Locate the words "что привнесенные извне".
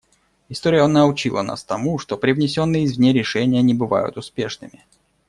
1.99-3.13